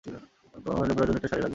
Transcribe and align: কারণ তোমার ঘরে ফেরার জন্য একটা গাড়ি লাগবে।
কারণ 0.03 0.63
তোমার 0.65 0.81
ঘরে 0.87 0.93
ফেরার 0.97 1.07
জন্য 1.09 1.17
একটা 1.19 1.29
গাড়ি 1.31 1.41
লাগবে। 1.43 1.49